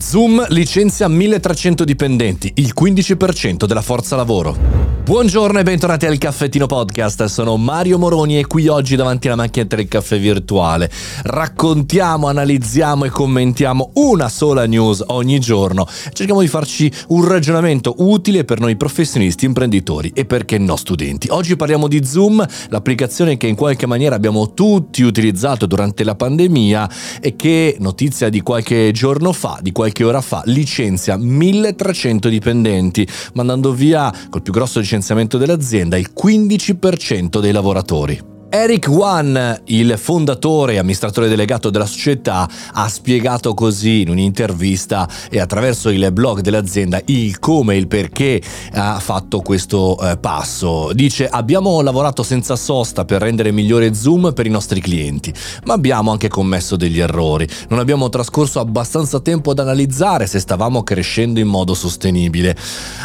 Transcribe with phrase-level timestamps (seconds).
[0.00, 4.56] Zoom licenzia 1300 dipendenti, il 15% della forza lavoro.
[5.08, 9.76] Buongiorno e bentornati al Caffettino Podcast, sono Mario Moroni e qui oggi davanti alla macchinetta
[9.76, 10.90] del caffè virtuale
[11.22, 15.86] raccontiamo, analizziamo e commentiamo una sola news ogni giorno.
[16.12, 21.28] Cerchiamo di farci un ragionamento utile per noi professionisti, imprenditori e perché no studenti.
[21.30, 26.90] Oggi parliamo di Zoom, l'applicazione che in qualche maniera abbiamo tutti utilizzato durante la pandemia
[27.20, 33.08] e che, notizia di qualche giorno fa, di qualche qualche ora fa licenzia 1300 dipendenti,
[33.34, 38.37] mandando via col più grosso licenziamento dell'azienda il 15% dei lavoratori.
[38.50, 45.38] Eric Wan, il fondatore e amministratore delegato della società, ha spiegato così in un'intervista e
[45.38, 48.40] attraverso il blog dell'azienda il come e il perché
[48.72, 50.92] ha fatto questo eh, passo.
[50.94, 55.30] Dice abbiamo lavorato senza sosta per rendere migliore Zoom per i nostri clienti,
[55.64, 57.46] ma abbiamo anche commesso degli errori.
[57.68, 62.56] Non abbiamo trascorso abbastanza tempo ad analizzare se stavamo crescendo in modo sostenibile,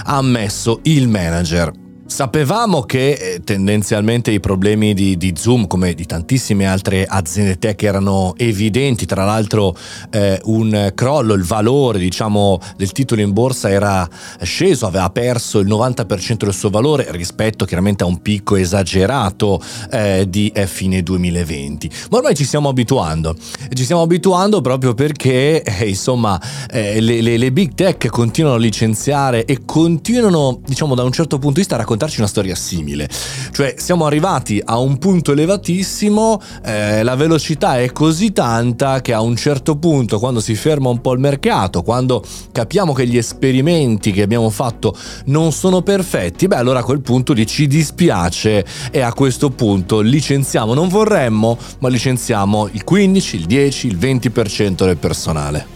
[0.05, 1.82] ha ammesso il manager.
[2.05, 7.81] Sapevamo che eh, tendenzialmente i problemi di, di, Zoom, come di tantissime altre aziende tech,
[7.81, 9.05] erano evidenti.
[9.05, 9.75] Tra l'altro,
[10.11, 14.07] eh, un crollo, il valore diciamo, del titolo in borsa era
[14.41, 20.25] sceso, aveva perso il 90% del suo valore rispetto chiaramente a un picco esagerato eh,
[20.27, 21.89] di eh, fine 2020.
[22.11, 23.33] Ma ormai ci stiamo abituando.
[23.73, 28.59] Ci stiamo abituando proprio perché, eh, insomma, eh, le, le, le big tech continuano a
[28.59, 32.55] licenziare e continuano, diciamo, da un certo punto di vista a raccontare raccontarci una storia
[32.55, 33.09] simile.
[33.51, 39.21] Cioè siamo arrivati a un punto elevatissimo, eh, la velocità è così tanta che a
[39.21, 44.11] un certo punto, quando si ferma un po' il mercato, quando capiamo che gli esperimenti
[44.11, 44.95] che abbiamo fatto
[45.25, 49.99] non sono perfetti, beh allora a quel punto lì ci dispiace e a questo punto
[49.99, 55.72] licenziamo, non vorremmo, ma licenziamo il 15, il 10, il 20% del personale.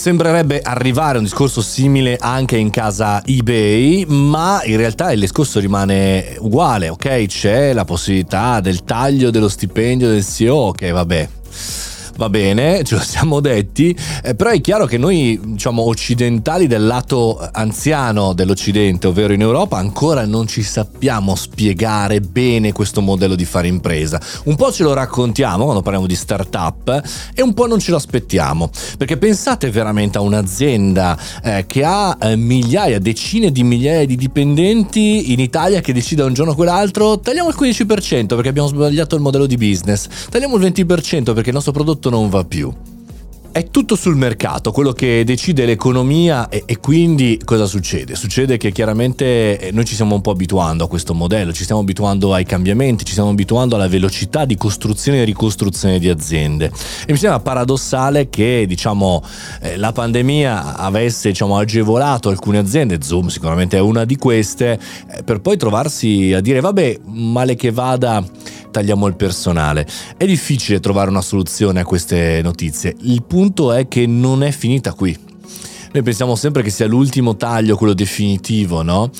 [0.00, 6.36] Sembrerebbe arrivare un discorso simile anche in casa eBay, ma in realtà il discorso rimane
[6.38, 7.26] uguale, ok?
[7.26, 11.28] C'è la possibilità del taglio dello stipendio del CEO, che vabbè
[12.20, 16.84] va bene, ce lo siamo detti, eh, però è chiaro che noi, diciamo, occidentali del
[16.84, 23.46] lato anziano dell'Occidente, ovvero in Europa, ancora non ci sappiamo spiegare bene questo modello di
[23.46, 24.20] fare impresa.
[24.44, 27.02] Un po' ce lo raccontiamo quando parliamo di startup
[27.34, 32.18] e un po' non ce lo aspettiamo, perché pensate veramente a un'azienda eh, che ha
[32.20, 37.18] eh, migliaia, decine di migliaia di dipendenti in Italia che decide un giorno o quell'altro,
[37.18, 41.54] tagliamo il 15% perché abbiamo sbagliato il modello di business, tagliamo il 20% perché il
[41.54, 42.72] nostro prodotto non va più.
[43.52, 48.14] È tutto sul mercato, quello che decide l'economia e, e, quindi cosa succede?
[48.14, 51.80] Succede che chiaramente eh, noi ci stiamo un po' abituando a questo modello, ci stiamo
[51.80, 56.70] abituando ai cambiamenti, ci stiamo abituando alla velocità di costruzione e ricostruzione di aziende.
[57.04, 59.20] E mi sembra paradossale che diciamo,
[59.62, 64.78] eh, la pandemia avesse diciamo, agevolato alcune aziende, Zoom sicuramente è una di queste,
[65.10, 68.24] eh, per poi trovarsi a dire vabbè, male che vada
[68.70, 69.86] tagliamo il personale.
[70.16, 72.94] È difficile trovare una soluzione a queste notizie.
[73.00, 75.16] Il punto è che non è finita qui.
[75.92, 79.10] Noi pensiamo sempre che sia l'ultimo taglio, quello definitivo, no?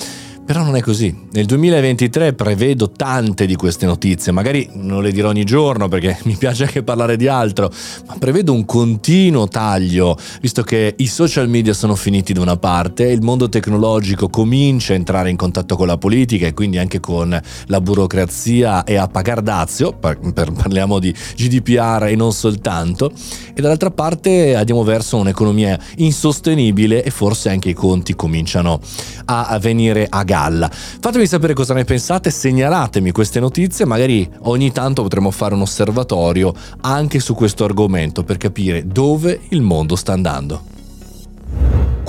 [0.51, 1.15] Però non è così.
[1.31, 6.35] Nel 2023 prevedo tante di queste notizie, magari non le dirò ogni giorno perché mi
[6.35, 7.71] piace anche parlare di altro,
[8.05, 13.05] ma prevedo un continuo taglio, visto che i social media sono finiti da una parte,
[13.05, 17.41] il mondo tecnologico comincia a entrare in contatto con la politica e quindi anche con
[17.67, 23.13] la burocrazia e a pagar dazio, parliamo di GDPR e non soltanto,
[23.53, 28.81] e dall'altra parte andiamo verso un'economia insostenibile e forse anche i conti cominciano
[29.23, 30.69] a venire a galla.
[30.71, 36.53] Fatemi sapere cosa ne pensate, segnalatemi queste notizie, magari ogni tanto potremo fare un osservatorio
[36.81, 40.80] anche su questo argomento per capire dove il mondo sta andando.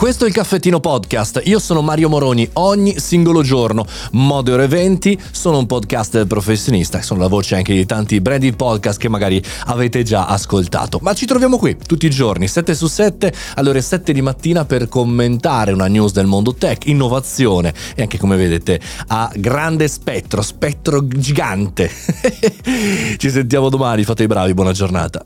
[0.02, 5.58] Questo è il Caffettino Podcast, io sono Mario Moroni, ogni singolo giorno modero eventi, sono
[5.58, 10.02] un podcast professionista e sono la voce anche di tanti branded podcast che magari avete
[10.02, 10.98] già ascoltato.
[11.02, 14.64] Ma ci troviamo qui tutti i giorni, 7 su 7, alle ore 7 di mattina
[14.64, 20.42] per commentare una news del mondo tech, innovazione e anche come vedete a grande spettro,
[20.42, 21.88] spettro gigante.
[23.18, 25.24] ci sentiamo domani, fate i bravi, buona giornata.